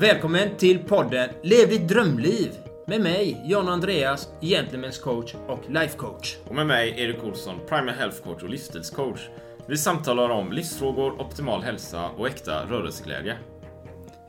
[0.00, 2.52] Välkommen till podden Lev ditt drömliv
[2.86, 6.36] med mig, John Andreas, Gentlemen's coach och life coach.
[6.44, 9.20] Och med mig, Erik Olsson, Primal Health Coach och livsstilscoach.
[9.68, 13.38] Vi samtalar om livsfrågor, optimal hälsa och äkta rörelseglädje.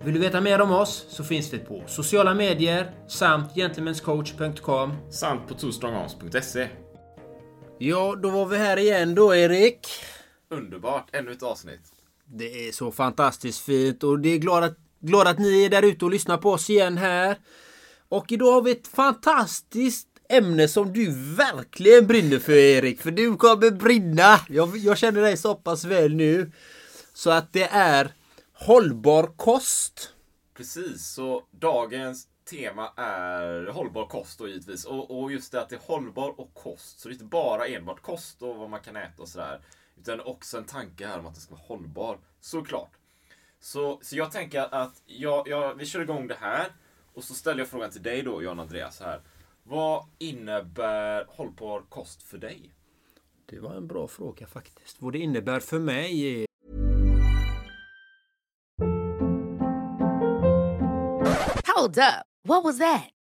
[0.03, 5.11] Vill du veta mer om oss så finns vi på sociala medier samt gentlemanscoach.com.
[5.11, 6.67] Samt på twostrongarms.se.
[7.77, 9.87] Ja, då var vi här igen då Erik.
[10.49, 11.81] Underbart, ännu ett avsnitt.
[12.25, 15.83] Det är så fantastiskt fint och det är glad att, glad att ni är där
[15.83, 17.37] ute och lyssnar på oss igen här.
[18.09, 23.01] Och idag har vi ett fantastiskt ämne som du verkligen brinner för Erik.
[23.01, 24.39] För du kommer brinna.
[24.49, 26.51] Jag, jag känner dig så pass väl nu.
[27.13, 28.13] Så att det är
[28.53, 30.13] hållbar kost.
[30.57, 34.85] Precis, så dagens tema är hållbar kost då givetvis.
[34.85, 36.99] Och, och just det att det är hållbar och kost.
[36.99, 39.61] Så det är inte bara enbart kost och vad man kan äta och sådär.
[39.97, 42.17] Utan också en tanke här om att det ska vara hållbar.
[42.41, 42.91] Såklart.
[43.63, 46.67] Så, så jag tänker att jag, jag, vi kör igång det här.
[47.13, 48.99] Och så ställer jag frågan till dig då, Jan Andreas.
[48.99, 49.21] Här.
[49.63, 52.73] Vad innebär hållbar kost för dig?
[53.45, 55.01] Det var en bra fråga faktiskt.
[55.01, 56.45] Vad det innebär för mig är
[61.75, 62.25] Hold up.
[62.47, 63.20] What was that?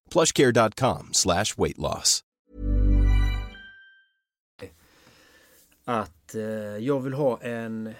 [0.11, 2.23] plushcare.com slash weight loss.
[5.85, 6.43] att eh,
[6.85, 7.93] jag vill ha en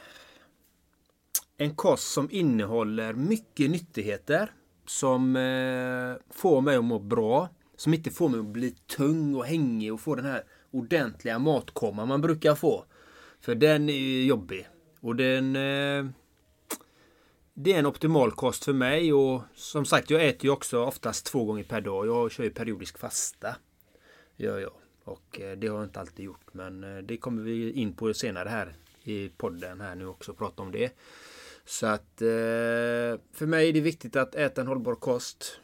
[1.57, 4.51] en kost som innehåller mycket nyttigheter
[4.87, 7.49] som eh, får mig att må bra.
[7.75, 12.07] Som inte får mig att bli tung och hängig och få den här ordentliga matkomman
[12.07, 12.85] man brukar få.
[13.41, 14.67] För den är jobbig.
[14.99, 15.55] Och den...
[15.55, 16.05] Eh,
[17.63, 21.25] det är en optimal kost för mig och som sagt jag äter ju också oftast
[21.25, 22.07] två gånger per dag.
[22.07, 23.55] Jag kör ju periodisk fasta.
[24.35, 24.71] Gör jag.
[25.03, 28.13] Och eh, det har jag inte alltid gjort men eh, det kommer vi in på
[28.13, 28.73] senare här
[29.03, 30.91] i podden här nu också prata om det.
[31.65, 35.59] Så att eh, för mig är det viktigt att äta en hållbar kost.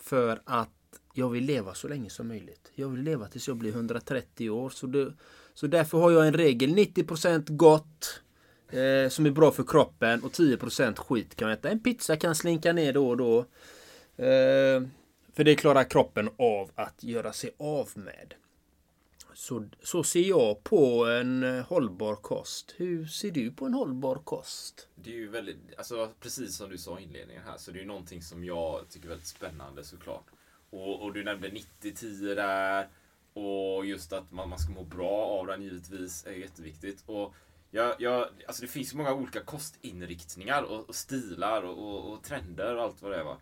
[0.00, 0.70] För att
[1.14, 2.70] jag vill leva så länge som möjligt.
[2.74, 4.70] Jag vill leva tills jag blir 130 år.
[4.70, 5.12] Så, det,
[5.54, 8.22] så därför har jag en regel 90% gott.
[8.70, 11.70] Eh, som är bra för kroppen och 10% skit kan man äta.
[11.70, 13.38] En pizza kan slinka ner då och då.
[14.16, 14.82] Eh,
[15.32, 18.34] för det klarar kroppen av att göra sig av med.
[19.34, 22.74] Så, så ser jag på en eh, hållbar kost.
[22.76, 24.88] Hur ser du på en hållbar kost?
[24.94, 27.80] Det är ju väldigt, alltså precis som du sa i inledningen här, så det är
[27.80, 30.26] ju någonting som jag tycker är väldigt spännande såklart.
[30.70, 31.48] Och, och du nämnde
[31.82, 32.88] 90-10 där.
[33.32, 37.02] Och just att man, man ska må bra av den givetvis är jätteviktigt.
[37.06, 37.34] Och
[37.76, 42.76] jag, jag, alltså det finns många olika kostinriktningar och, och stilar och, och, och, trender
[42.76, 43.24] och allt vad det är.
[43.24, 43.36] Va?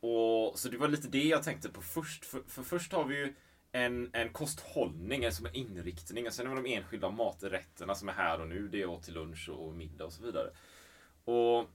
[0.00, 2.24] Och, så det var lite det jag tänkte på först.
[2.24, 3.34] För, för först har vi ju
[3.72, 6.26] en, en kosthållning, alltså en inriktning.
[6.26, 8.68] Och sen har vi de enskilda maträtterna som är här och nu.
[8.68, 10.50] Det är till lunch och middag och så vidare.
[11.24, 11.70] Och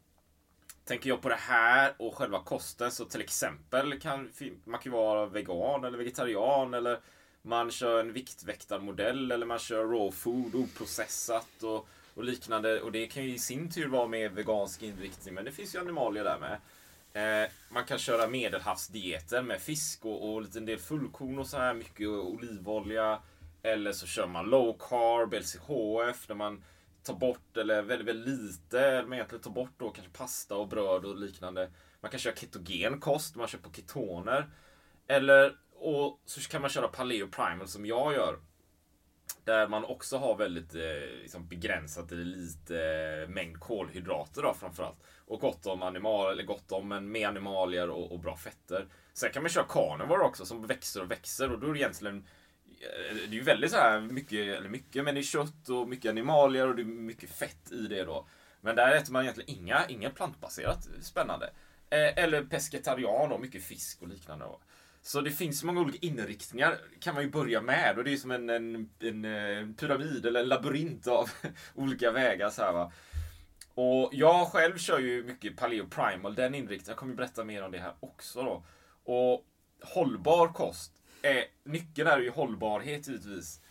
[0.90, 4.32] Tänker jag på det här och själva kosten så till exempel kan
[4.64, 7.00] man kan vara vegan eller vegetarian eller
[7.41, 12.81] man kör en viktväktarmodell eller man kör raw food, oprocessat och, och liknande.
[12.81, 15.80] Och det kan ju i sin tur vara med vegansk inriktning men det finns ju
[15.80, 16.59] animalier där med.
[17.13, 21.57] Eh, man kan köra medelhavsdieter med fisk och, och lite en del fullkorn och så
[21.57, 23.21] här, mycket olivolja.
[23.62, 26.63] Eller så kör man low carb, LCHF, där man
[27.03, 31.06] tar bort, eller väldigt, väldigt lite, men egentligen tar bort då kanske pasta och bröd
[31.06, 31.69] och liknande.
[32.01, 34.50] Man kan köra ketogen kost, man kör på ketoner.
[35.07, 38.40] Eller, och så kan man köra paleo primal som jag gör.
[39.44, 44.98] där man också har väldigt eh, liksom begränsat eller lite eh, mängd kolhydrater då framförallt.
[45.26, 48.88] Och gott om animal, eller gott om, men med animalier och, och bra fetter.
[49.14, 52.28] Sen kan man köra carnivore också som växer och växer och då är det egentligen
[52.66, 55.90] eh, det är ju väldigt så här mycket, eller mycket, men det är kött och
[55.90, 58.28] mycket animalier och det är mycket fett i det då.
[58.62, 61.50] Men där äter man egentligen inga, inga plantbaserat spännande.
[61.90, 64.46] Eh, eller pescetarian och mycket fisk och liknande.
[64.46, 64.62] Då.
[65.01, 67.98] Så det finns många olika inriktningar kan man ju börja med.
[67.98, 71.30] Och det är som en, en, en, eh, pyramid eller en labyrint av
[71.75, 72.50] olika vägar.
[72.50, 72.92] Så här, va?
[73.74, 76.90] Och jag själv kör ju mycket Paleo Primal, den inriktningen.
[76.92, 78.63] Jag kommer berätta mer om det här också då.
[79.13, 79.46] Och
[79.81, 80.92] hållbar kost,
[81.22, 83.62] är, nyckeln är ju hållbarhet givetvis.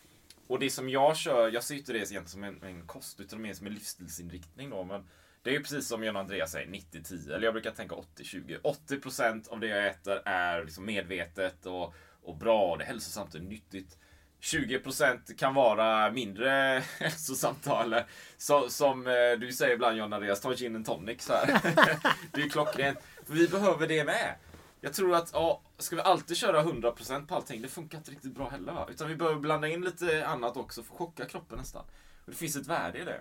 [0.46, 3.42] Och det som jag kör, jag ser inte det egentligen som en, en kost, utan
[3.42, 4.84] mer som en livsstilsinriktning då.
[4.84, 5.08] Men
[5.48, 7.34] det är ju precis som John Andreas säger, 90-10.
[7.34, 8.60] Eller jag brukar tänka 80-20.
[8.88, 13.40] 80% av det jag äter är liksom medvetet och, och bra, det är hälsosamt och
[13.40, 13.98] nyttigt.
[14.40, 16.48] 20% kan vara mindre
[16.98, 18.06] hälsosamt då, eller
[18.36, 21.46] så, som eh, du säger ibland John Andreas, ta en gin and tonic så här.
[22.32, 22.98] det är ju klockrent.
[23.26, 24.34] För vi behöver det med.
[24.80, 28.34] Jag tror att, ja, ska vi alltid köra 100% på allting, det funkar inte riktigt
[28.34, 28.88] bra heller va.
[28.90, 31.84] Utan vi behöver blanda in lite annat också för att chocka kroppen nästan.
[32.24, 33.20] Och det finns ett värde i det.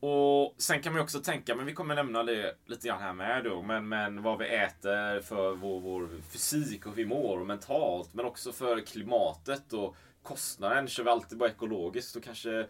[0.00, 3.44] Och sen kan man också tänka, men vi kommer nämna det lite grann här med
[3.44, 7.46] då, men, men vad vi äter för vår, vår fysik och hur vi mår och
[7.46, 10.88] mentalt, men också för klimatet och kostnaden.
[10.88, 12.66] Kör vi alltid bara ekologiskt så kanske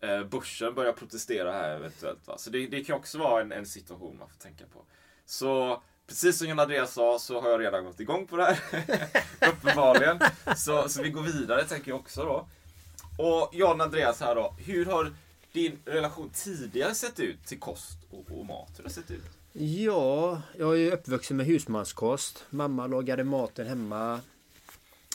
[0.00, 2.26] eh, börsen börjar protestera här eventuellt.
[2.26, 2.38] Va?
[2.38, 4.84] Så det, det kan också vara en, en situation man får tänka på.
[5.24, 8.58] Så Precis som John Andreas sa så har jag redan gått igång på det här.
[9.50, 10.18] Uppenbarligen.
[10.56, 12.48] Så, så vi går vidare tänker jag också då.
[13.18, 14.54] Och John Andreas här då.
[14.58, 15.12] Hur har
[15.56, 18.70] din relation tidigare sett ut till kost och, och mat?
[18.76, 19.24] Hur har det sett ut?
[19.52, 22.44] Ja, jag är uppvuxen med husmanskost.
[22.50, 24.20] Mamma lagade maten hemma.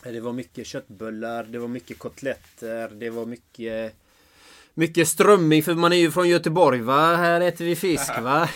[0.04, 3.96] Det var mycket köttbullar, det var mycket kotletter, det var mycket
[4.74, 7.16] mycket strömming för man är ju från Göteborg va.
[7.16, 8.50] Här äter vi fisk va.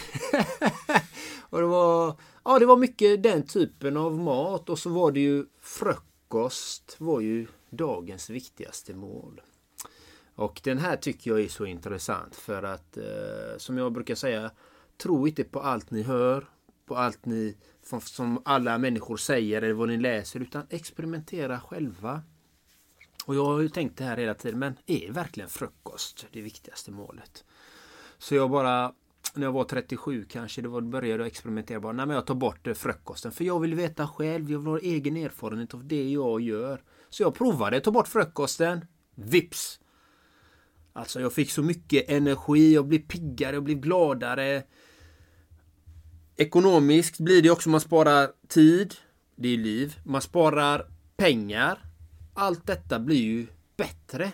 [1.39, 5.19] och det var, ja, det var mycket den typen av mat och så var det
[5.19, 9.41] ju frukost var ju dagens viktigaste mål.
[10.35, 14.51] Och den här tycker jag är så intressant för att eh, som jag brukar säga
[14.97, 16.49] Tro inte på allt ni hör,
[16.85, 17.57] på allt ni
[18.01, 22.21] som alla människor säger eller vad ni läser utan experimentera själva.
[23.25, 26.91] Och jag har ju tänkt det här hela tiden men är verkligen frukost det viktigaste
[26.91, 27.43] målet?
[28.17, 28.93] Så jag bara
[29.33, 31.79] när jag var 37 kanske, då började jag experimentera.
[31.79, 33.31] Bara, nej, men jag tar bort eh, frukosten.
[33.31, 36.83] För jag vill veta själv, jag vill ha egen erfarenhet av det jag gör.
[37.09, 38.85] Så jag provade, ta bort frukosten.
[39.15, 39.79] Vips!
[40.97, 44.63] Alltså jag fick så mycket energi, jag blev piggare, jag blev gladare.
[46.35, 48.95] Ekonomiskt blir det också, man sparar tid.
[49.35, 49.95] Det är liv.
[50.03, 50.87] Man sparar
[51.17, 51.85] pengar.
[52.33, 53.47] Allt detta blir ju
[53.77, 54.31] bättre.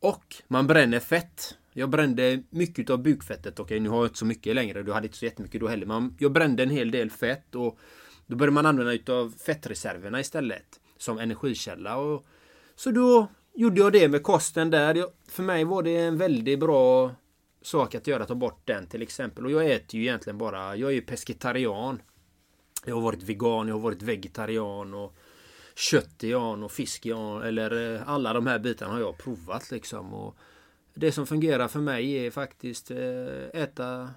[0.00, 1.56] Och man bränner fett.
[1.72, 3.60] Jag brände mycket av bukfettet.
[3.60, 4.82] Okej, nu har jag inte så mycket längre.
[4.82, 5.86] Du hade inte så jättemycket då heller.
[5.86, 7.78] Men jag brände en hel del fett och
[8.26, 10.80] då började man använda utav fettreserverna istället.
[10.98, 11.96] Som energikälla.
[11.96, 12.26] Och,
[12.76, 15.06] så då gjorde jag det med kosten där.
[15.28, 17.14] För mig var det en väldigt bra
[17.62, 19.44] sak att göra, ta bort den till exempel.
[19.44, 22.02] Och jag äter ju egentligen bara, jag är ju pescetarian.
[22.84, 25.14] Jag har varit vegan, jag har varit vegetarian och
[25.74, 30.14] köttian och fiskian eller eh, alla de här bitarna har jag provat liksom.
[30.14, 30.36] Och
[30.94, 34.10] det som fungerar för mig är faktiskt eh, äta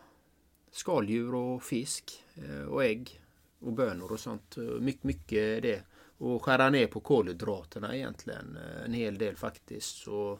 [0.71, 3.21] skaldjur och fisk eh, och ägg
[3.59, 4.57] och bönor och sånt.
[4.79, 5.81] Mycket, mycket det.
[6.17, 9.97] Och skära ner på kolhydraterna egentligen eh, en hel del faktiskt.
[9.97, 10.39] Så,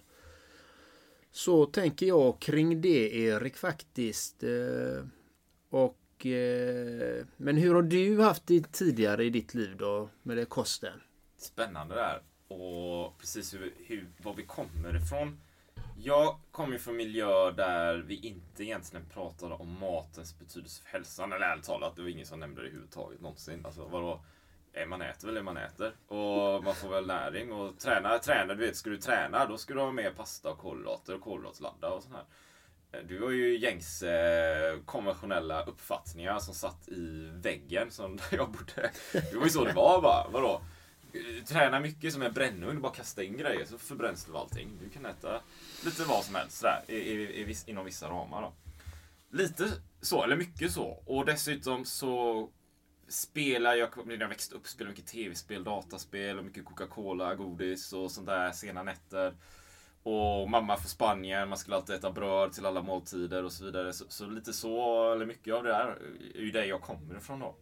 [1.32, 4.44] så tänker jag kring det Erik faktiskt.
[4.44, 5.06] Eh,
[5.70, 10.46] och eh, men hur har du haft det tidigare i ditt liv då med det
[10.46, 11.02] kosten?
[11.38, 12.22] Spännande där.
[12.48, 15.40] Och precis hur, hur, var vi kommer ifrån.
[15.98, 21.34] Jag kommer från miljöer där vi inte egentligen pratade om matens betydelse för hälsan.
[21.34, 23.66] Eller ärligt talat, det var ingen som nämnde det överhuvudtaget någonsin.
[23.66, 24.24] Alltså vadå?
[24.82, 25.96] Eh, man äter väl det man äter.
[26.08, 27.52] Och man får väl näring.
[27.52, 30.58] Och träna, träna, du vet, ska du träna då ska du ha mer pasta och
[30.58, 32.26] kolhydrater och kolhydratladda och sånt här.
[32.92, 38.92] Eh, du har ju gängs eh, konventionella uppfattningar som satt i väggen som jag bodde.
[39.12, 40.28] Det var ju så det var bara.
[40.32, 40.62] Vadå?
[41.14, 44.70] Eh, träna mycket som en brännugn, bara kasta in grejer så förbränns du allting.
[44.84, 45.42] Du kan äta
[45.86, 48.42] lite vad som helst där, i, i, i, inom vissa ramar.
[48.42, 48.54] Då.
[49.38, 51.04] Lite så, eller mycket så.
[51.06, 52.50] Och dessutom så
[53.08, 58.12] spelar jag, när jag växte upp, spelade mycket tv-spel, dataspel och mycket Coca-Cola, godis och
[58.12, 59.34] sånt där sena nätter.
[60.04, 63.94] Och mamma från Spanien, man skulle alltid äta bröd till alla måltider och så vidare.
[63.94, 65.98] Så, så lite så, eller mycket av det där,
[66.36, 67.56] är ju det jag kommer ifrån då.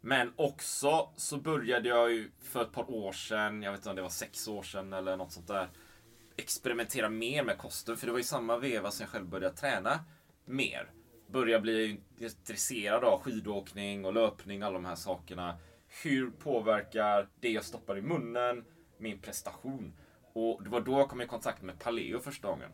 [0.00, 3.96] Men också så började jag ju för ett par år sedan, jag vet inte om
[3.96, 5.68] det var sex år sedan eller något sånt där,
[6.36, 7.96] experimentera mer med kosten.
[7.96, 10.04] För det var i samma veva som jag själv började träna
[10.44, 10.90] mer.
[11.32, 15.58] Börjar bli intresserad av skidåkning och löpning, alla de här sakerna.
[16.02, 18.64] Hur påverkar det jag stoppar i munnen
[18.98, 19.92] min prestation?
[20.32, 22.70] Och det var då jag kom i kontakt med paleo första gången.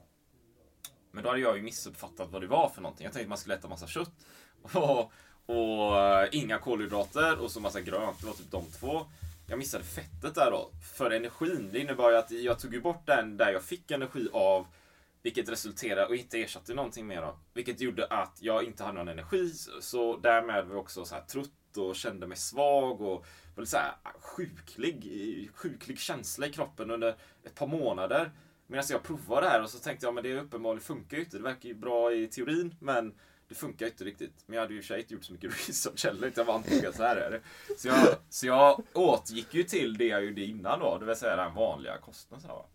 [1.10, 3.04] Men då hade jag ju missuppfattat vad det var för någonting.
[3.04, 4.26] Jag tänkte att man skulle äta massa kött.
[4.72, 5.12] Och,
[5.46, 8.20] och eh, inga kolhydrater och så massa grönt.
[8.20, 9.06] Det var typ de två.
[9.46, 10.70] Jag missade fettet där då.
[10.96, 11.70] För energin.
[11.72, 14.66] Det innebar ju att jag tog ju bort den där jag fick energi av.
[15.22, 17.38] Vilket resulterade och inte ersatte någonting mer då.
[17.54, 19.50] Vilket gjorde att jag inte hade någon energi.
[19.80, 23.70] Så därmed var jag också så här trött och kände mig svag och var lite
[23.70, 28.32] så här sjuklig, sjuklig känsla i kroppen under ett par månader.
[28.66, 31.36] Medan jag provade det här och så tänkte jag men det uppenbarligen funkar ju inte.
[31.36, 33.14] Det verkar ju bra i teorin men
[33.48, 34.44] det funkar ju inte riktigt.
[34.46, 36.32] Men jag hade ju i och för sig inte gjort så mycket research heller.
[36.36, 37.40] Jag bara antog att så här är det.
[37.76, 37.98] Så jag,
[38.28, 40.98] så jag återgick ju till det jag gjorde innan då.
[40.98, 42.40] Det vill säga den vanliga kosten.
[42.40, 42.66] Så.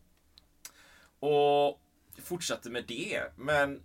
[1.20, 1.82] Och
[2.18, 3.22] fortsatte med det.
[3.36, 3.84] Men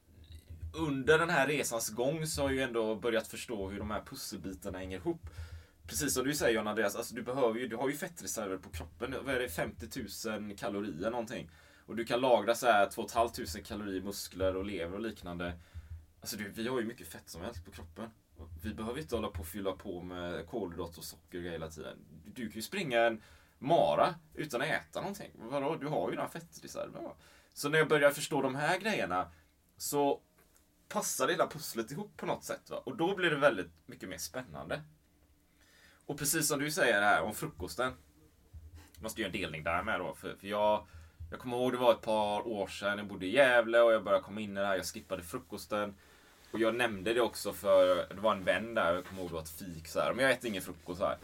[0.74, 4.02] under den här resans gång så har jag ju ändå börjat förstå hur de här
[4.06, 5.20] pusselbitarna hänger ihop.
[5.86, 8.70] Precis som du säger John Andreas, alltså du, behöver ju, du har ju fettreserver på
[8.70, 9.14] kroppen.
[9.24, 9.48] Vad är det?
[9.48, 11.50] 50 000 kalorier någonting.
[11.86, 15.52] Och du kan lagra så här 2 500 kalorier i muskler och lever och liknande.
[16.20, 18.10] Alltså du, vi har ju mycket fett som helst på kroppen.
[18.62, 21.98] Vi behöver inte hålla på och fylla på med kolhydrater och socker hela tiden.
[22.34, 23.22] Du kan ju springa en
[23.58, 25.30] mara utan att äta någonting.
[25.34, 25.76] Vadå?
[25.76, 27.00] Du har ju några fettreserver.
[27.00, 27.14] va?
[27.58, 29.28] Så när jag börjar förstå de här grejerna
[29.76, 30.20] så
[30.88, 32.70] passar hela pusslet ihop på något sätt.
[32.70, 32.82] Va?
[32.84, 34.82] Och då blir det väldigt mycket mer spännande.
[36.06, 37.92] Och precis som du säger här om frukosten.
[38.94, 40.14] Jag måste göra en delning där med då.
[40.14, 40.86] För, för jag,
[41.30, 42.98] jag kommer ihåg det var ett par år sedan.
[42.98, 44.76] Jag bodde i Gävle och jag började komma in i det här.
[44.76, 45.94] Jag skippade frukosten.
[46.52, 48.94] Och jag nämnde det också för det var en vän där.
[48.94, 50.12] Jag kommer ihåg det var ett fik så här.
[50.14, 51.16] Men jag äter ingen frukost här.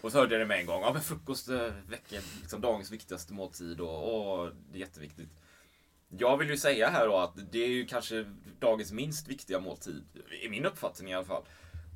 [0.00, 0.82] Och så hörde jag det med en gång.
[0.82, 5.28] Ja men frukost eh, väcker liksom dagens viktigaste måltid och, och det är jätteviktigt.
[6.18, 8.24] Jag vill ju säga här då att det är ju kanske
[8.58, 10.04] dagens minst viktiga måltid.
[10.42, 11.42] I min uppfattning i alla fall.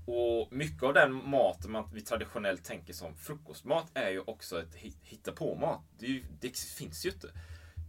[0.06, 5.34] Och mycket av den maten man, vi traditionellt tänker som frukostmat är ju också ett
[5.34, 5.80] på-mat.
[5.98, 7.28] Det, ju, det finns ju inte.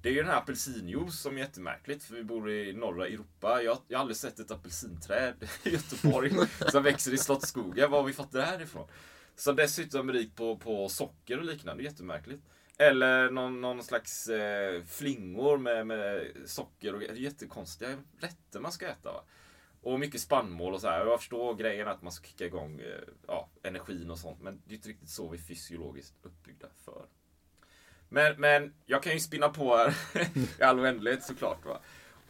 [0.01, 3.61] Det är ju den här apelsinjuice som är jättemärkligt för vi bor i norra Europa.
[3.63, 6.31] Jag, jag har aldrig sett ett apelsinträd i Göteborg
[6.71, 7.91] som växer i Slottsskogen.
[7.91, 8.87] Var har vi fått det här ifrån?
[9.35, 11.83] Som dessutom är rikt på, på socker och liknande.
[11.83, 12.41] Jättemärkligt.
[12.77, 19.11] Eller någon, någon slags eh, flingor med, med socker och jättekonstiga rätter man ska äta.
[19.11, 19.23] Va?
[19.81, 21.05] Och mycket spannmål och så här.
[21.05, 24.41] Jag förstår grejen att man ska kicka igång eh, ja, energin och sånt.
[24.41, 27.05] Men det är inte riktigt så vi är fysiologiskt uppbyggda för.
[28.09, 29.95] Men, men jag kan ju spinna på här
[30.59, 31.65] i all oändlighet såklart.
[31.65, 31.79] Va?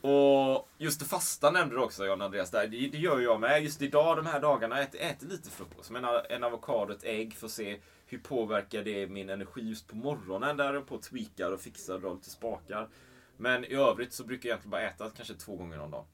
[0.02, 2.52] Och just det fasta nämnde du också John Andreas.
[2.52, 2.68] Där.
[2.68, 3.64] Det, det gör jag med.
[3.64, 5.90] Just idag de här dagarna äter, äter lite frukost.
[5.90, 9.88] Men eh, en avokado, ett ägg för att se hur påverkar det min energi just
[9.88, 10.58] på morgonen.
[10.58, 12.90] Där jag på och tweakar och fixar och drar lite spakar.
[13.38, 16.06] Men i övrigt så brukar jag egentligen bara äta kanske två gånger om dagen.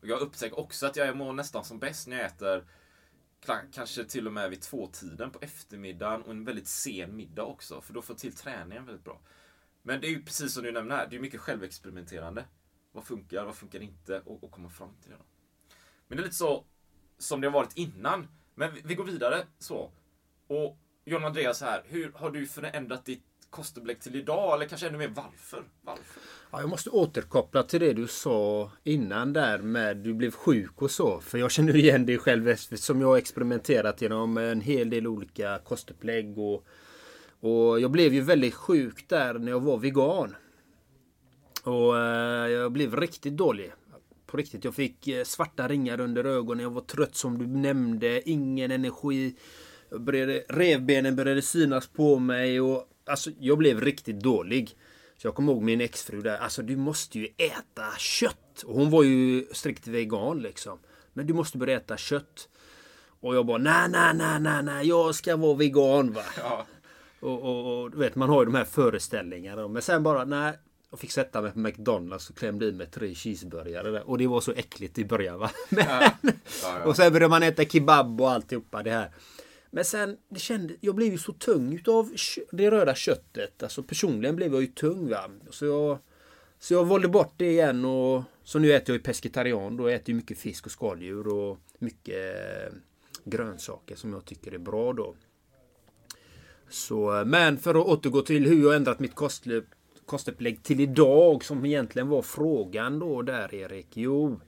[0.00, 2.64] Och jag upptäcker också att jag mår nästan som bäst när jag äter
[3.72, 7.80] kanske till och med vid tvåtiden på eftermiddagen och en väldigt sen middag också.
[7.80, 9.20] För då får jag till träningen väldigt bra.
[9.82, 12.44] Men det är ju precis som du nämner här, det är mycket självexperimenterande.
[12.92, 15.16] Vad funkar, vad funkar inte och, och komma fram till det.
[15.16, 15.24] Då.
[16.08, 16.64] Men det är lite så
[17.18, 18.28] som det har varit innan.
[18.54, 19.90] Men vi, vi går vidare så.
[20.46, 20.78] Och
[21.10, 24.54] John Andreas här, hur har du förändrat ditt kostupplägg till idag?
[24.54, 25.62] Eller kanske ännu mer varför?
[25.82, 26.22] Varför?
[26.50, 30.90] Ja, jag måste återkoppla till det du sa innan där med du blev sjuk och
[30.90, 31.20] så.
[31.20, 35.58] För jag känner igen det själv eftersom jag har experimenterat genom en hel del olika
[35.58, 36.38] kostupplägg.
[36.38, 36.66] Och,
[37.40, 40.34] och jag blev ju väldigt sjuk där när jag var vegan.
[41.64, 43.72] Och eh, jag blev riktigt dålig.
[44.26, 44.64] På riktigt.
[44.64, 46.62] Jag fick eh, svarta ringar under ögonen.
[46.62, 48.30] Jag var trött som du nämnde.
[48.30, 49.34] Ingen energi.
[49.98, 52.60] Började, revbenen började synas på mig.
[52.60, 54.76] Och, alltså, jag blev riktigt dålig.
[55.16, 56.36] Så jag kommer ihåg min exfru där.
[56.38, 58.62] Alltså du måste ju äta kött.
[58.66, 60.78] Och hon var ju strikt vegan liksom.
[61.12, 62.48] Men du måste börja äta kött.
[63.20, 64.88] Och jag bara nej, nej, nej, nej, nej.
[64.88, 66.22] Jag ska vara vegan va.
[66.38, 66.66] Ja.
[67.20, 69.68] Och, och, och du vet man har ju de här föreställningarna.
[69.68, 70.58] Men sen bara nej.
[70.90, 74.10] Jag fick sätta mig på McDonalds och klämde i mig tre cheeseburgare där.
[74.10, 75.50] Och det var så äckligt i början va.
[75.68, 76.12] Men, Ja,
[76.62, 76.84] ja.
[76.84, 79.10] Och sen började man äta kebab och alltihopa det här.
[79.70, 82.10] Men sen, det kände, jag blev ju så tung utav
[82.50, 83.62] det röda köttet.
[83.62, 85.30] Alltså personligen blev jag ju tung va.
[85.50, 85.98] Så jag,
[86.58, 89.76] så jag valde bort det igen och så nu äter jag ju pescetarian.
[89.76, 92.72] Då äter jag mycket fisk och skaldjur och mycket eh,
[93.24, 95.14] grönsaker som jag tycker är bra då.
[96.68, 99.64] Så, men för att återgå till hur jag ändrat mitt kostlöp,
[100.06, 103.86] kostupplägg till idag som egentligen var frågan då där Erik.
[103.92, 104.40] Jo,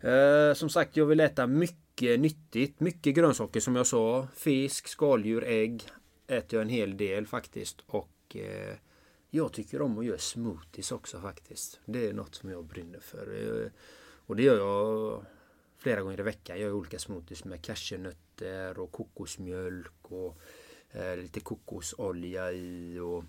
[0.00, 2.80] eh, som sagt jag vill äta mycket mycket nyttigt.
[2.80, 4.28] Mycket grönsaker som jag sa.
[4.34, 5.82] Fisk, skaldjur, ägg.
[6.26, 7.80] Äter jag en hel del faktiskt.
[7.86, 8.76] Och eh,
[9.30, 11.80] jag tycker om att göra smoothies också faktiskt.
[11.84, 13.62] Det är något som jag brinner för.
[13.64, 13.70] Eh,
[14.26, 15.24] och det gör jag
[15.78, 16.56] flera gånger i veckan.
[16.56, 20.38] Jag gör olika smoothies med cashewnötter och kokosmjölk och
[20.90, 23.24] eh, lite kokosolja i och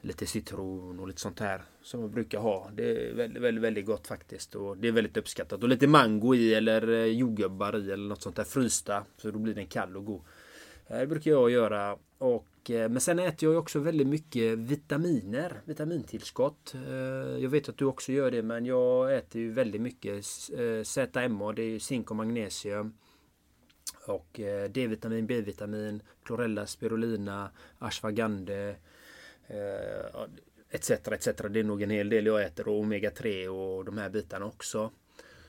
[0.00, 2.70] lite citron och lite sånt här som jag brukar ha.
[2.74, 5.62] Det är väldigt, väldigt, väldigt gott faktiskt och det är väldigt uppskattat.
[5.62, 9.38] Och lite mango i eller eh, jordgubbar i eller något sånt där frysta så då
[9.38, 10.20] blir den kall och god.
[10.88, 11.98] Det brukar jag göra.
[12.18, 16.74] Och, eh, men sen äter jag också väldigt mycket vitaminer, vitamintillskott.
[16.74, 20.24] Eh, jag vet att du också gör det men jag äter ju väldigt mycket
[20.84, 22.94] ZMA, det är ju zink och magnesium.
[24.06, 24.40] Och
[24.70, 28.74] D-vitamin, B-vitamin, klorella, spirulina, ashwagandha
[29.48, 30.22] Eh,
[30.70, 30.90] etc.
[30.90, 31.26] etc.
[31.50, 34.46] Det är nog en hel del jag äter och omega 3 och de här bitarna
[34.46, 34.90] också.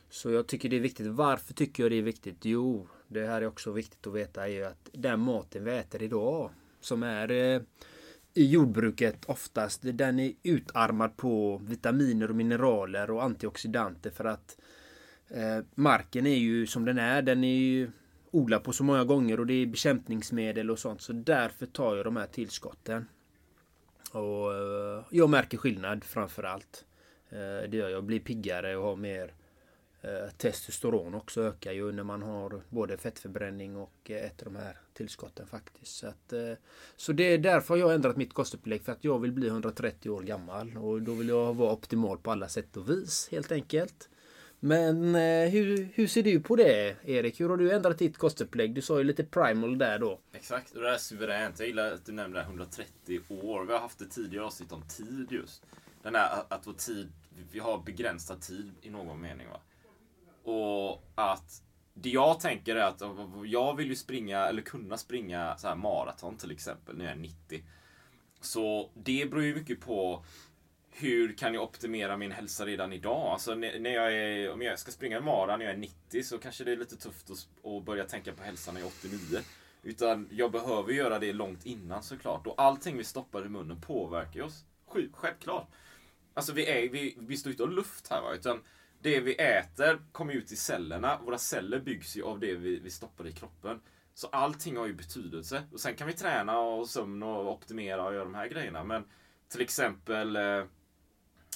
[0.10, 1.08] Så jag tycker det är viktigt.
[1.08, 2.38] Varför tycker jag det är viktigt?
[2.42, 6.04] Jo, det här är också viktigt att veta är ju att den maten vi äter
[6.04, 6.52] idag
[6.82, 7.62] som är eh,
[8.34, 14.58] i jordbruket oftast, den är utarmad på vitaminer och mineraler och antioxidanter för att
[15.28, 17.22] eh, marken är ju som den är.
[17.22, 17.92] Den är ju
[18.32, 21.02] odlad på så många gånger och det är bekämpningsmedel och sånt.
[21.02, 23.06] Så därför tar jag de här tillskotten.
[24.12, 26.86] Och eh, jag märker skillnad framför allt.
[27.30, 28.04] Eh, det gör jag.
[28.04, 29.34] Blir piggare och har mer
[30.02, 35.48] eh, testosteron också ökar ju när man har både fettförbränning och äter de här tillskotten
[35.48, 35.96] faktiskt.
[35.96, 36.34] Så, att,
[36.96, 40.10] så det är därför jag har ändrat mitt kostupplägg för att jag vill bli 130
[40.10, 44.10] år gammal och då vill jag vara optimal på alla sätt och vis helt enkelt.
[44.60, 47.40] Men eh, hur, hur ser du på det Erik?
[47.40, 48.74] Hur har du ändrat ditt kostupplägg?
[48.74, 50.20] Du sa ju lite primal där då.
[50.34, 51.60] Exakt, och det är suveränt.
[51.60, 53.66] Jag gillar att du nämnde 130 år.
[53.66, 55.64] Vi har haft ett tidigare avsnitt om tid just.
[56.04, 57.12] Den där att vår tid,
[57.52, 59.48] vi har begränsad tid i någon mening.
[59.48, 59.60] Va?
[60.52, 61.64] Och att
[61.94, 63.02] det jag tänker är att
[63.46, 67.20] jag vill ju springa, eller kunna springa så här maraton till exempel, när jag är
[67.20, 67.64] 90.
[68.42, 70.26] Så det beror ju mycket på
[70.92, 73.28] hur kan jag optimera min hälsa redan idag?
[73.28, 76.38] Alltså när jag är, om jag ska springa en mara när jag är 90 så
[76.38, 79.40] kanske det är lite tufft att, börja tänka på hälsan när jag är 89.
[79.84, 82.48] Utan jag behöver göra det långt innan såklart.
[82.48, 84.66] Och allting vi stoppar i munnen påverkar oss.
[85.14, 85.68] Självklart.
[86.34, 88.34] Alltså vi, är, vi, vi står inte och luft här va.
[88.34, 88.62] Utan
[89.02, 91.20] det vi äter kommer ut i cellerna.
[91.26, 93.80] Våra celler byggs ju av det vi, vi stoppar i kroppen.
[94.14, 95.64] Så allting har ju betydelse.
[95.74, 98.84] Och sen kan vi träna och sömn och optimera och göra de här grejerna.
[98.84, 99.04] Men
[99.50, 100.64] till exempel Eh,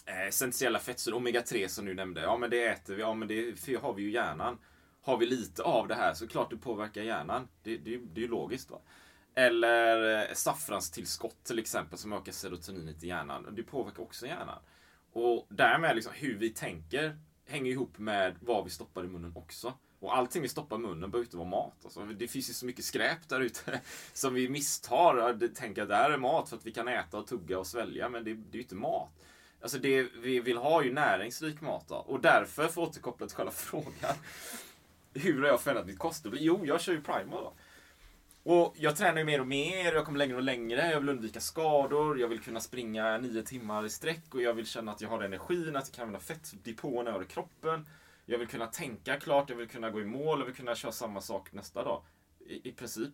[0.06, 2.22] Eh, essentiella fettsyror, omega-3 som du nämnde.
[2.22, 4.58] Ja men det äter vi, ja men det har vi ju i hjärnan.
[5.02, 7.48] Har vi lite av det här så klart det påverkar hjärnan.
[7.63, 8.72] Det, det, det är ju logiskt.
[8.72, 8.80] va.
[9.36, 13.48] Eller eh, saffranstillskott till exempel som ökar serotoninet i hjärnan.
[13.52, 14.60] Det påverkar också hjärnan.
[15.13, 19.74] Och därmed liksom hur vi tänker hänger ihop med vad vi stoppar i munnen också.
[20.00, 21.78] Och allting vi stoppar i munnen behöver inte vara mat.
[21.84, 23.82] Alltså, det finns ju så mycket skräp där ute
[24.13, 25.48] som vi misstar.
[25.56, 28.10] Tänker att det här är mat för att vi kan äta och tugga och svälja.
[28.10, 29.12] Men det, det är ju inte mat.
[29.63, 31.95] Alltså det vi vill ha är ju näringsrik mat då.
[31.95, 34.15] Och därför, för att återkoppla till själva frågan.
[35.13, 36.38] Hur har jag förändrat mitt kosthåll?
[36.39, 37.54] Jo, jag kör ju primal då.
[38.43, 41.39] Och jag tränar ju mer och mer, jag kommer längre och längre, jag vill undvika
[41.39, 45.10] skador, jag vill kunna springa nio timmar i sträck och jag vill känna att jag
[45.10, 47.86] har energin, att jag kan använda fettdepåerna över kroppen.
[48.26, 50.91] Jag vill kunna tänka klart, jag vill kunna gå i mål, jag vill kunna köra
[50.91, 52.02] samma sak nästa dag.
[52.39, 53.13] I, i princip.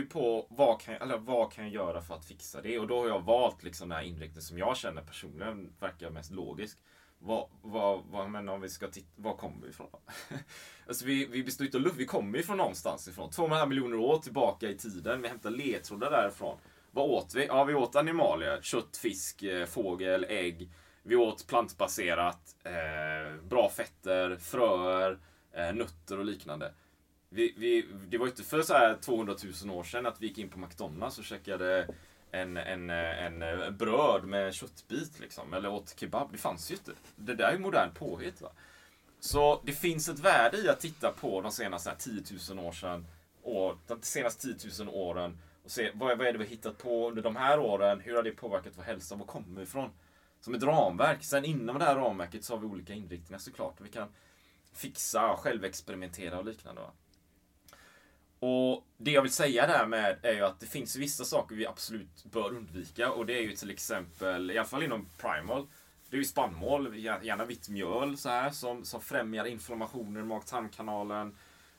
[0.00, 2.78] det på vad kan, jag, eller vad kan jag göra för att fixa det?
[2.78, 6.30] Och då har jag valt liksom den här inriktningen som jag känner personligen verkar mest
[6.30, 6.78] logisk.
[7.18, 9.88] Vad, vad, vad, men om vi ska titta, var kommer vi ifrån?
[10.88, 13.30] alltså vi, vi består inte av luft, vi kommer ju från någonstans ifrån.
[13.30, 15.22] Två och en halv miljoner år tillbaka i tiden.
[15.22, 16.58] Vi hämtar ledtrådar därifrån.
[16.90, 17.46] Vad åt vi?
[17.46, 18.58] Ja, vi åt animalier.
[18.62, 20.70] Kött, fisk, eh, fågel, ägg.
[21.02, 25.18] Vi åt plantbaserat, eh, bra fetter, fröer,
[25.52, 26.72] eh, nötter och liknande.
[27.32, 30.38] Vi, vi, det var inte för så här 200 000 år sedan att vi gick
[30.38, 31.94] in på McDonalds och käkade
[32.30, 35.54] en, en, en, en bröd med köttbit liksom.
[35.54, 36.32] Eller åt kebab.
[36.32, 36.92] Det fanns ju inte.
[37.16, 38.40] Det där är ju modern påhitt.
[38.40, 38.52] Va?
[39.20, 43.06] Så det finns ett värde i att titta på de senaste 10 000 år sedan,
[43.42, 46.78] år, de senaste 10 000 åren och se vad, vad är det vi har hittat
[46.78, 48.00] på under de här åren?
[48.00, 49.14] Hur har det påverkat vår hälsa?
[49.14, 49.90] Var kommer vi ifrån?
[50.40, 51.24] Som ett ramverk.
[51.24, 53.80] Sen inom det här ramverket så har vi olika inriktningar såklart.
[53.80, 54.08] Vi kan
[54.72, 56.80] fixa, självexperimentera och liknande.
[56.80, 56.90] Va?
[58.40, 61.66] Och det jag vill säga där med är ju att det finns vissa saker vi
[61.66, 65.66] absolut bör undvika och det är ju till exempel, i alla fall inom primal,
[66.10, 71.36] det är ju spannmål, gärna vitt mjöl så här, som, som främjar inflammationer i mag-tarmkanalen.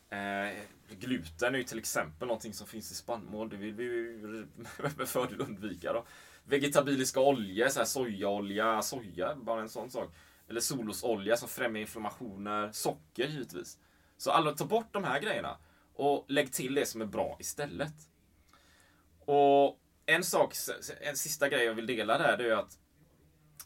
[0.09, 0.57] Eh,
[0.89, 3.49] gluten är ju till exempel någonting som finns i spannmål.
[3.49, 4.47] Det vill vi ju
[4.97, 5.93] med fördel undvika.
[5.93, 6.05] Då.
[6.43, 10.15] Vegetabiliska oljor, så här sojaolja, soja, bara en sån sak.
[10.49, 12.71] Eller solrosolja som främjar inflammationer.
[12.71, 13.77] Socker givetvis.
[14.17, 15.57] Så alla, ta bort de här grejerna.
[16.01, 17.93] Och lägg till det som är bra istället.
[19.19, 20.53] Och en sak,
[21.01, 22.77] en sista grej jag vill dela där, det är att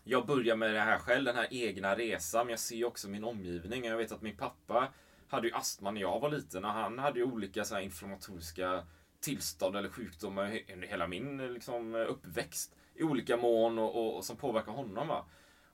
[0.04, 2.45] jag börjar med det här själv, den här egna resan.
[2.45, 3.86] Men jag ser också min omgivning.
[3.86, 4.93] Jag vet att min pappa
[5.28, 8.86] hade ju astma när jag var liten och han hade ju olika så inflammatoriska
[9.19, 14.38] tillstånd eller sjukdomar under hela min liksom, uppväxt i olika mån och, och, och som
[14.38, 15.08] påverkar honom.
[15.08, 15.26] Va?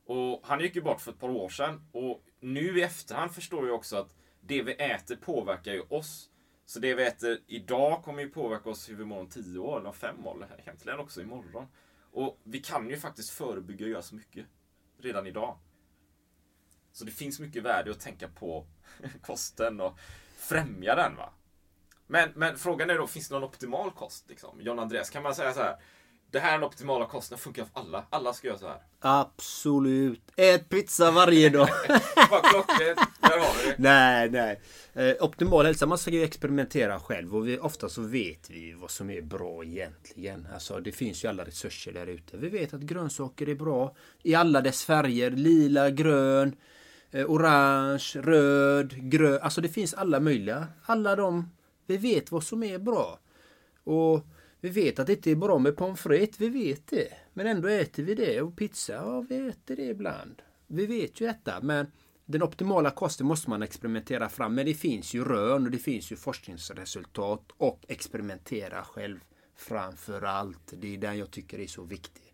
[0.06, 3.68] Och han gick ju bort för ett par år sedan och nu i efterhand förstår
[3.68, 6.31] jag också att det vi äter påverkar ju oss.
[6.72, 9.78] Så det vi äter idag kommer ju påverka oss hur vi mår om 10 år
[9.78, 11.68] eller om 5 år, eller egentligen också imorgon.
[12.12, 14.46] Och vi kan ju faktiskt förebygga och göra så mycket
[14.98, 15.58] redan idag.
[16.92, 18.66] Så det finns mycket värde att tänka på
[19.22, 20.00] kosten och
[20.38, 21.16] främja den.
[21.16, 21.34] va.
[22.08, 24.30] Men, men frågan är då, finns det någon optimal kost?
[24.30, 24.62] Liksom?
[24.62, 25.82] John Andreas, kan man säga så här?
[26.32, 28.06] Det här är den optimala kosten, funkar för alla.
[28.10, 28.78] Alla ska göra så här.
[29.00, 30.22] Absolut.
[30.36, 31.68] Ät pizza varje dag.
[32.32, 33.00] Vad klockrent.
[33.22, 33.76] Där har vi det.
[33.78, 34.62] nej, nej.
[34.94, 38.92] Eh, optimal hälsa, man ska ju experimentera själv och vi, ofta så vet vi vad
[38.92, 40.48] som är bra egentligen.
[40.54, 42.38] Alltså det finns ju alla resurser där ute.
[42.38, 45.32] Vi vet att grönsaker är bra i alla dess färger.
[45.32, 46.56] Lila, grön,
[47.12, 49.40] eh, orange, röd, grön.
[49.42, 50.68] Alltså det finns alla möjliga.
[50.86, 51.50] Alla de,
[51.88, 53.20] vi vet vad som är bra.
[53.84, 54.26] Och
[54.62, 57.14] vi vet att det inte är bra med pommes frites, vi vet det.
[57.34, 58.42] Men ändå äter vi det.
[58.42, 60.42] Och pizza, ja vi äter det ibland.
[60.68, 61.92] Vi vet ju detta, men
[62.26, 64.56] den optimala kosten måste man experimentera fram.
[64.56, 69.20] Men det finns ju rön och det finns ju forskningsresultat och experimentera själv
[69.56, 70.74] framför allt.
[70.78, 72.34] Det är den jag tycker är så viktig.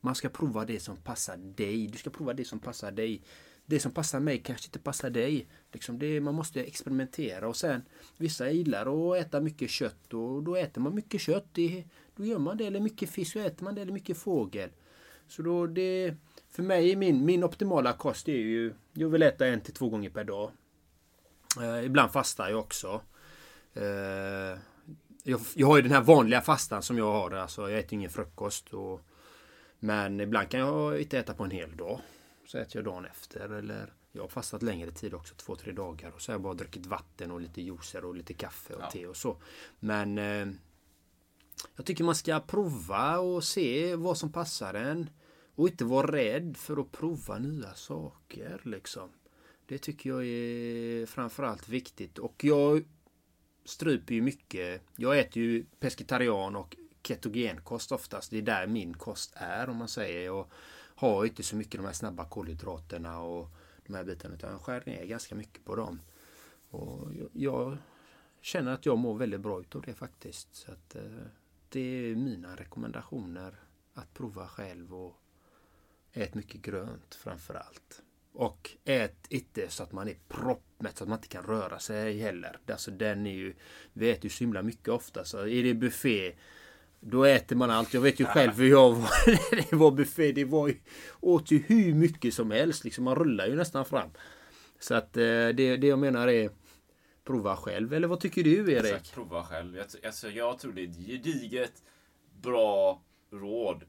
[0.00, 1.86] Man ska prova det som passar dig.
[1.86, 3.22] Du ska prova det som passar dig
[3.70, 5.46] det som passar mig kanske inte passar dig.
[5.72, 7.82] Liksom det, man måste experimentera och sen
[8.16, 11.46] vissa gillar att äta mycket kött och då äter man mycket kött.
[11.52, 11.84] Det,
[12.16, 12.66] då gör man det.
[12.66, 13.82] Eller mycket fisk, Då äter man det.
[13.82, 14.70] Eller mycket fågel.
[15.28, 16.14] Så då det,
[16.50, 20.10] för mig, min, min optimala kost är ju, jag vill äta en till två gånger
[20.10, 20.50] per dag.
[21.60, 23.00] Eh, ibland fastar jag också.
[23.74, 24.58] Eh,
[25.22, 27.30] jag, jag, har ju den här vanliga fastan som jag har.
[27.30, 28.74] Alltså jag äter ingen frukost.
[28.74, 29.00] Och,
[29.78, 32.00] men ibland kan jag inte äta på en hel dag
[32.50, 33.48] så äter jag dagen efter.
[33.48, 36.10] Eller jag har fastat längre tid också, två, tre dagar.
[36.10, 38.90] Och så har jag bara druckit vatten och lite juicer och lite kaffe och ja.
[38.90, 39.36] te och så.
[39.80, 40.48] Men eh,
[41.76, 45.10] jag tycker man ska prova och se vad som passar en.
[45.54, 49.10] Och inte vara rädd för att prova nya saker liksom.
[49.66, 52.18] Det tycker jag är framförallt viktigt.
[52.18, 52.84] Och jag
[53.64, 54.82] stryper ju mycket.
[54.96, 58.30] Jag äter ju pescetarian och ketogenkost oftast.
[58.30, 60.30] Det är där min kost är om man säger.
[60.30, 60.52] Och
[61.00, 63.48] har inte så mycket de här snabba kolhydraterna och
[63.86, 64.34] de här bitarna.
[64.34, 66.00] Utan jag skär ner ganska mycket på dem.
[66.70, 67.76] Och jag,
[68.40, 70.54] känner att jag mår väldigt bra utav det faktiskt.
[70.54, 71.02] Så att, eh,
[71.68, 73.54] det är mina rekommendationer.
[73.94, 75.16] Att prova själv och
[76.12, 78.02] ät mycket grönt framför allt.
[78.32, 82.18] Och ät inte så att man är proppmätt så att man inte kan röra sig
[82.18, 82.58] heller.
[82.66, 83.54] Alltså den är ju,
[83.92, 86.34] vi äter ju så himla mycket ofta så är det buffé
[87.00, 87.94] då äter man allt.
[87.94, 89.10] Jag vet ju själv hur jag var
[89.70, 90.32] det var buffé.
[90.32, 90.74] Det var ju,
[91.20, 92.84] åt ju hur mycket som helst.
[92.84, 94.10] Liksom, man rullar ju nästan fram.
[94.78, 96.50] Så att eh, det, det jag menar är
[97.24, 97.94] prova själv.
[97.94, 98.84] Eller vad tycker du Erik?
[98.84, 99.76] Exakt, prova själv.
[99.76, 101.72] Jag, alltså, jag tror det är ett gediget
[102.42, 103.82] bra råd.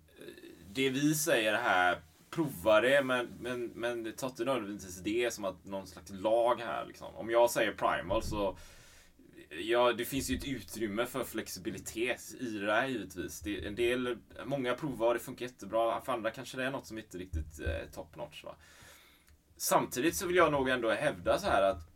[0.74, 5.65] Det vi säger här, prova det, men, men, men ta inte nödvändigtvis det som att
[5.65, 6.86] någon slags lag här.
[6.86, 7.15] Liksom.
[7.15, 8.58] Om jag säger primal så
[9.59, 13.41] Ja, det finns ju ett utrymme för flexibilitet i det här givetvis.
[13.41, 16.01] Det, en del, många provar och det funkar jättebra.
[16.01, 18.43] För andra kanske det är något som inte riktigt eh, top notch.
[18.43, 18.55] Va?
[19.57, 21.87] Samtidigt så vill jag nog ändå hävda så här att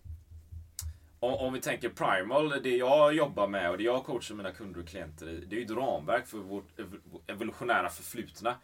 [1.19, 4.79] om, om vi tänker Primal, det jag jobbar med och det jag coachar mina kunder
[4.81, 8.55] och klienter i, det är ju ett ramverk för vårt ev- evolutionära förflutna.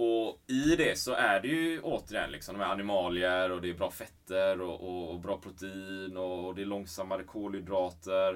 [0.00, 3.74] Och i det så är det ju återigen liksom de här animalier och det är
[3.74, 8.34] bra fetter och, och, och bra protein och, och det är långsammare kolhydrater.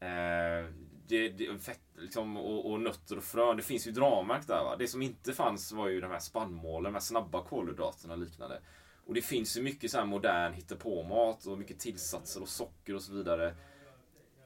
[0.00, 0.70] Eh,
[1.08, 3.56] det, det, fett, liksom, och, och nötter och frön.
[3.56, 4.64] Det finns ju ett ramverk där.
[4.64, 4.76] Va?
[4.78, 8.60] Det som inte fanns var ju de här spannmålen, de här snabba kolhydraterna och liknande.
[9.06, 13.02] Och det finns ju mycket så här modern hittepåmat och mycket tillsatser och socker och
[13.02, 13.54] så vidare.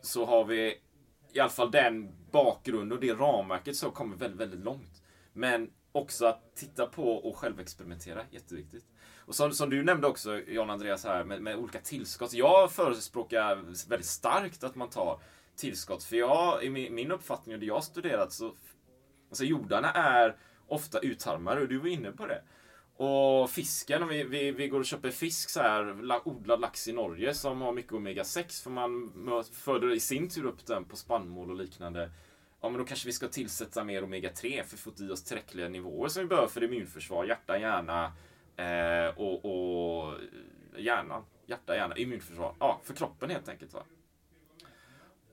[0.01, 0.81] Så har vi
[1.33, 5.03] i alla fall den bakgrunden och det ramverket så kommer väldigt, väldigt långt.
[5.33, 8.85] Men också att titta på och självexperimentera, jätteviktigt.
[9.27, 12.33] Och som, som du nämnde också, Jan Andreas, här med, med olika tillskott.
[12.33, 13.57] Jag förespråkar
[13.89, 15.21] väldigt starkt att man tar
[15.57, 16.05] tillskott.
[16.05, 18.55] För jag, i min, min uppfattning och det jag har studerat så
[19.35, 20.37] Alltså jordarna är
[20.69, 22.43] ofta utarmade och du var inne på det.
[22.97, 26.93] Och fisken, om vi, vi, vi går och köper fisk så här, odlad lax i
[26.93, 29.13] Norge som har mycket omega-6 för man
[29.53, 32.11] föder i sin tur upp den på spannmål och liknande.
[32.65, 35.69] Ja men då kanske vi ska tillsätta mer omega-3 för att få i oss tillräckliga
[35.69, 38.13] nivåer som vi behöver för immunförsvar, hjärta, hjärna
[38.57, 40.15] eh, och, och
[40.77, 41.25] hjärnan.
[41.47, 42.55] Hjärta, hjärna, immunförsvar.
[42.61, 43.73] Ja, för kroppen helt enkelt.
[43.75, 43.83] Va?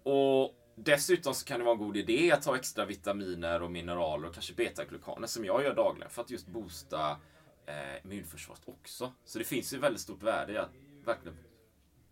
[0.03, 4.27] Och dessutom så kan det vara en god idé att ta extra vitaminer och mineraler
[4.27, 7.17] och kanske betaglukaner som jag gör dagligen för att just boosta
[7.65, 9.13] eh, immunförsvaret också.
[9.25, 10.71] Så det finns ju väldigt stort värde i att
[11.05, 11.37] verkligen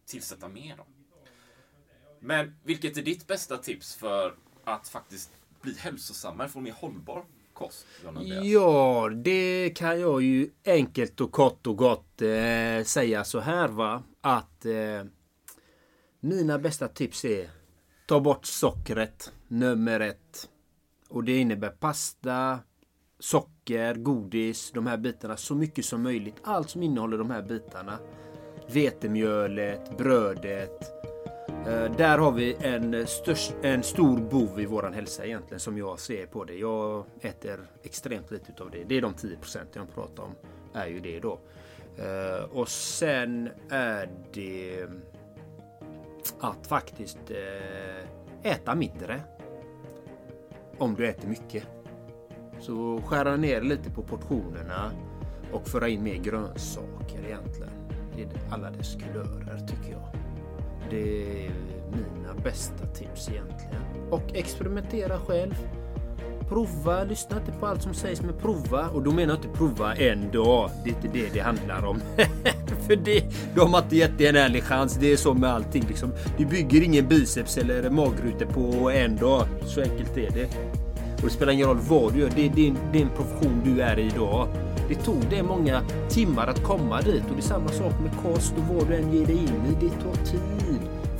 [0.06, 0.78] tillsätta mer.
[0.78, 0.86] Då.
[2.20, 4.36] Men vilket är ditt bästa tips för
[4.76, 7.86] att faktiskt bli hälsosammare, få en mer hållbar kost?
[8.44, 14.04] Ja, det kan jag ju enkelt och kort och gott eh, säga så här va.
[14.22, 15.04] Att eh,
[16.20, 17.50] mina bästa tips är
[18.06, 20.50] ta bort sockret, nummer ett.
[21.10, 22.60] Och det innebär pasta,
[23.20, 25.38] socker, godis, de här bitarna.
[25.38, 26.36] Så mycket som möjligt.
[26.44, 28.00] Allt som innehåller de här bitarna.
[28.68, 30.99] Vetemjölet, brödet.
[31.68, 35.78] Eh, där har vi en, eh, störst, en stor bov i våran hälsa egentligen som
[35.78, 36.54] jag ser på det.
[36.54, 38.84] Jag äter extremt lite utav det.
[38.84, 40.36] Det är de 10 procenten jag pratar om.
[40.74, 41.40] Är ju det då.
[41.98, 44.88] Eh, och sen är det
[46.40, 47.32] att faktiskt
[48.44, 49.22] äta mindre.
[50.78, 51.64] Om du äter mycket.
[52.60, 54.92] Så skära ner lite på portionerna
[55.52, 57.74] och föra in mer grönsaker egentligen.
[58.18, 60.29] I alla dess kulörer tycker jag.
[60.90, 61.52] Det är
[61.92, 63.82] mina bästa tips egentligen.
[64.10, 65.56] Och experimentera själv.
[66.50, 68.90] Prova, lyssna inte på allt som sägs men prova.
[68.90, 70.72] Och då menar jag inte prova en dag.
[70.84, 72.02] Det är inte det det handlar om.
[72.88, 73.24] För det,
[73.56, 74.98] de har inte gett dig en ärlig chans.
[75.00, 76.12] Det är så med allting liksom.
[76.38, 79.48] Du bygger ingen biceps eller magrutor på en dag.
[79.66, 80.46] Så enkelt är det.
[81.16, 82.30] Och det spelar ingen roll vad du gör.
[82.36, 84.48] Det är din, din profession du är i idag.
[84.90, 88.54] Det tog dig många timmar att komma dit och det är samma sak med kost
[88.58, 89.86] och vad du än ger dig in i.
[89.86, 90.69] Det tar tid.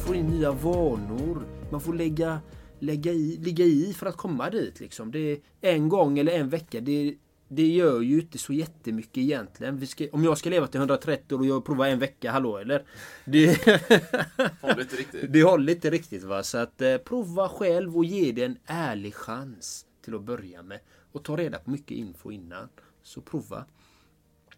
[0.10, 1.46] Få in nya vanor.
[1.72, 2.42] Man får lägga,
[2.80, 4.80] lägga i, ligga i för att komma dit.
[4.80, 5.12] Liksom.
[5.12, 6.82] Det är en gång eller en vecka.
[6.82, 7.16] Det,
[7.48, 9.88] det gör ju inte så jättemycket egentligen.
[9.88, 12.86] Ska, om jag ska leva till 130 år och jag provar en vecka, hallå eller?
[13.26, 13.46] Det,
[14.62, 15.34] Håller inte riktigt.
[15.34, 16.44] det håller inte riktigt va.
[16.44, 20.80] Så att eh, prova själv och ge det en ärlig chans till att börja med.
[21.12, 22.70] Och ta reda på mycket info innan.
[23.04, 23.66] Så prova.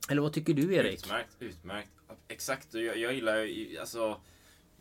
[0.09, 1.05] Eller vad tycker du Erik?
[1.05, 1.91] Utmärkt, utmärkt.
[2.27, 4.17] Exakt, jag, jag gillar ju, alltså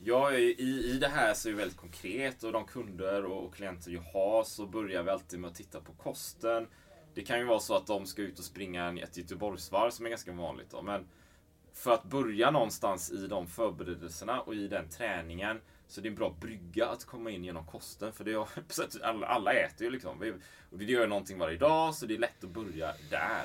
[0.02, 3.54] Ja, i, I det här så är det väldigt konkret och de kunder och, och
[3.54, 6.66] klienter jag har så börjar vi alltid med att titta på kosten.
[7.14, 10.06] Det kan ju vara så att de ska ut och springa en- ett Göteborgsvarv som
[10.06, 10.70] är ganska vanligt.
[10.70, 10.82] Då.
[10.82, 11.08] Men
[11.74, 16.16] för att börja någonstans i de förberedelserna och i den träningen så det är en
[16.16, 18.12] bra brygga att komma in genom kosten.
[18.12, 18.46] För det är,
[19.02, 20.34] alla, alla äter ju liksom.
[20.70, 23.44] Och vi gör någonting varje dag så det är lätt att börja där.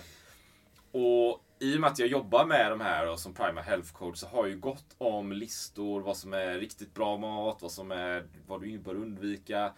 [0.98, 4.18] Och i och med att jag jobbar med de här då, som Prima Health Code
[4.18, 7.92] så har jag ju gått om listor, vad som är riktigt bra mat, vad som
[7.92, 9.72] är vad du bör undvika.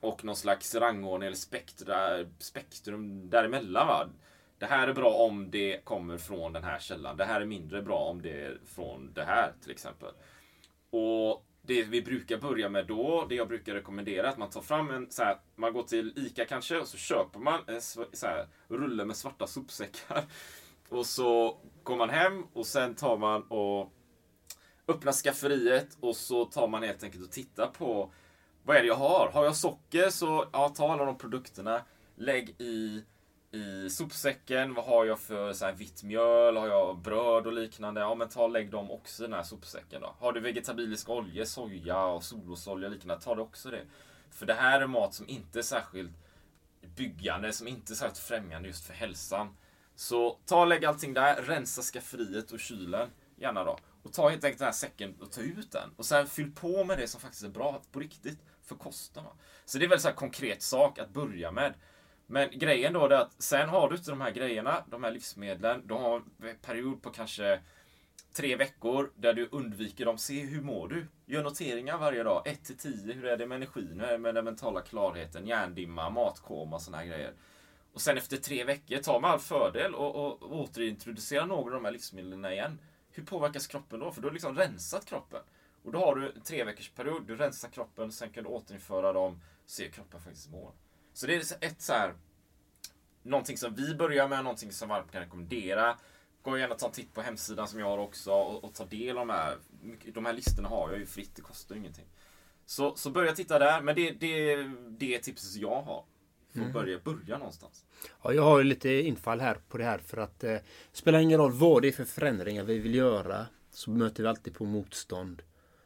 [0.00, 3.86] Och någon slags rangordning eller spektra, spektrum däremellan.
[3.86, 4.08] Va?
[4.58, 7.16] Det här är bra om det kommer från den här källan.
[7.16, 10.10] Det här är mindre bra om det är från det här till exempel.
[10.90, 14.90] Och det vi brukar börja med då, det jag brukar rekommendera, att man tar fram
[14.90, 18.46] en så här, man går till ICA kanske och så köper man en så här,
[18.68, 20.24] rulle med svarta sopsäckar.
[20.90, 23.92] Och så går man hem och sen tar man och
[24.88, 28.12] öppnar skafferiet och så tar man helt enkelt och tittar på
[28.62, 29.30] vad är det jag har?
[29.32, 31.82] Har jag socker så ja, ta alla de produkterna.
[32.16, 33.04] Lägg i,
[33.52, 34.74] i sopsäcken.
[34.74, 36.56] Vad har jag för så här, vitt mjöl?
[36.56, 38.00] Har jag bröd och liknande?
[38.00, 40.00] Ja, men ta och lägg dem också i den här sopsäcken.
[40.00, 40.14] Då.
[40.18, 43.82] Har du vegetabilisk olja, soja och solrosolja och liknande, ta det också det.
[44.30, 46.12] För det här är mat som inte är särskilt
[46.96, 49.56] byggande, som inte är särskilt främjande just för hälsan.
[50.00, 53.10] Så ta och lägg allting där, rensa skafferiet och kylen.
[53.36, 53.78] gärna då.
[54.02, 55.90] Och ta helt enkelt den här säcken och ta ut den.
[55.96, 59.24] Och sen fyll på med det som faktiskt är bra på riktigt för kosten.
[59.24, 59.30] Va?
[59.64, 61.74] Så det är väl så konkret sak att börja med.
[62.26, 65.86] Men grejen då är att sen har du inte de här grejerna, de här livsmedlen.
[65.86, 67.60] Du har en period på kanske
[68.32, 70.18] tre veckor där du undviker dem.
[70.18, 71.06] Se hur mår du?
[71.26, 72.42] Gör noteringar varje dag.
[72.46, 73.14] 1 till 10.
[73.14, 74.00] Hur är det med energin?
[74.00, 75.46] Hur är det med den mentala klarheten?
[75.46, 77.32] Hjärndimma, matkoma och såna här grejer.
[77.92, 81.82] Och sen efter tre veckor, ta med all fördel och, och, och återintroducera några av
[81.82, 82.78] de här livsmedlen igen.
[83.10, 84.12] Hur påverkas kroppen då?
[84.12, 85.40] För du har liksom rensat kroppen.
[85.82, 89.12] Och då har du en tre veckors period, du rensar kroppen, sen kan du återinföra
[89.12, 90.72] dem, se hur kroppen faktiskt mår.
[91.12, 92.14] Så det är ett så här,
[93.22, 95.98] någonting som vi börjar med, någonting som varmt kan rekommendera.
[96.42, 98.84] Gå gärna och ta en titt på hemsidan som jag har också och, och ta
[98.84, 99.58] del av de här.
[100.12, 102.06] De här listorna har jag ju fritt, det kostar ingenting.
[102.66, 104.56] Så, så börja titta där, men det, det,
[104.88, 106.04] det är tipset jag har.
[106.50, 106.72] Att Mm.
[106.72, 107.84] börja, börja någonstans.
[108.22, 110.56] Ja, jag har ju lite infall här på det här för att eh,
[110.92, 114.54] spelar ingen roll vad det är för förändringar vi vill göra så möter vi alltid
[114.54, 115.42] på motstånd.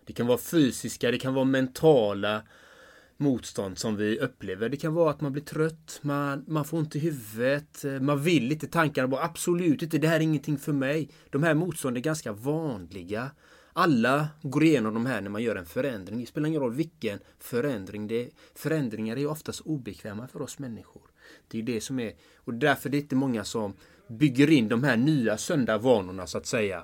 [0.07, 2.43] Det kan vara fysiska, det kan vara mentala
[3.17, 4.69] motstånd som vi upplever.
[4.69, 8.23] Det kan vara att man blir trött, man, man får ont i huvudet, eh, man
[8.23, 11.09] vill inte, tankarna bara absolut inte, det här är ingenting för mig.
[11.31, 13.31] De här motstånden är ganska vanliga.
[13.77, 16.21] Alla går igenom de här när man gör en förändring.
[16.21, 18.29] Det spelar ingen roll vilken förändring det är.
[18.55, 21.03] Förändringar är oftast obekväma för oss människor.
[21.49, 23.75] Det är det som är, och därför är det inte många som
[24.09, 26.83] bygger in de här nya sunda vanorna så att säga.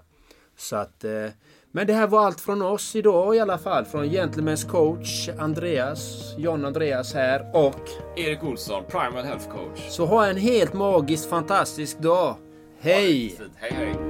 [0.56, 1.26] Så att, eh,
[1.72, 3.84] men det här var allt från oss idag i alla fall.
[3.84, 9.88] Från Gentlemen's coach Andreas, John Andreas här och Erik Olsson, Primal Health Coach.
[9.88, 12.36] så ha en helt magisk fantastisk dag.
[12.80, 13.38] Hej!
[13.56, 14.09] Hej hej!